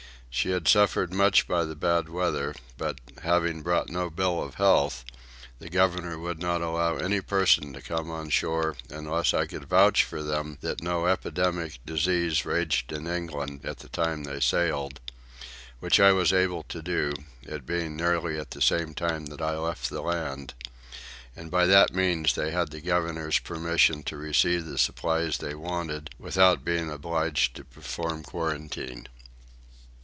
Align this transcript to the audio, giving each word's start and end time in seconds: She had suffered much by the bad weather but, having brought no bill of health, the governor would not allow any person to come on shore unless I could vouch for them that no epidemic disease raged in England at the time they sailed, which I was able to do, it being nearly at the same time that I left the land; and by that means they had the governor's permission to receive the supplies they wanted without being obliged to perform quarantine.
She 0.33 0.51
had 0.51 0.65
suffered 0.69 1.13
much 1.13 1.45
by 1.45 1.65
the 1.65 1.75
bad 1.75 2.07
weather 2.07 2.55
but, 2.77 2.99
having 3.21 3.61
brought 3.61 3.89
no 3.89 4.09
bill 4.09 4.41
of 4.41 4.55
health, 4.55 5.03
the 5.59 5.69
governor 5.69 6.17
would 6.17 6.39
not 6.39 6.61
allow 6.61 6.95
any 6.95 7.19
person 7.19 7.73
to 7.73 7.81
come 7.81 8.09
on 8.09 8.29
shore 8.29 8.77
unless 8.89 9.33
I 9.33 9.45
could 9.45 9.65
vouch 9.65 10.05
for 10.05 10.23
them 10.23 10.57
that 10.61 10.81
no 10.81 11.05
epidemic 11.05 11.79
disease 11.85 12.45
raged 12.45 12.93
in 12.93 13.07
England 13.07 13.65
at 13.65 13.79
the 13.79 13.89
time 13.89 14.23
they 14.23 14.39
sailed, 14.39 15.01
which 15.81 15.99
I 15.99 16.13
was 16.13 16.31
able 16.31 16.63
to 16.63 16.81
do, 16.81 17.13
it 17.43 17.65
being 17.65 17.97
nearly 17.97 18.39
at 18.39 18.51
the 18.51 18.61
same 18.61 18.93
time 18.93 19.25
that 19.25 19.41
I 19.41 19.57
left 19.57 19.89
the 19.89 20.01
land; 20.01 20.53
and 21.35 21.51
by 21.51 21.65
that 21.65 21.93
means 21.93 22.33
they 22.35 22.51
had 22.51 22.71
the 22.71 22.79
governor's 22.81 23.37
permission 23.37 24.01
to 24.03 24.15
receive 24.15 24.65
the 24.65 24.77
supplies 24.77 25.37
they 25.39 25.55
wanted 25.55 26.09
without 26.17 26.63
being 26.63 26.89
obliged 26.89 27.53
to 27.57 27.65
perform 27.65 28.23
quarantine. 28.23 29.07